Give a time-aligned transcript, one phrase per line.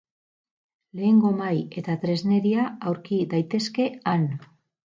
[0.99, 4.29] Lehengo mahai eta tresneria aurki daitezke han.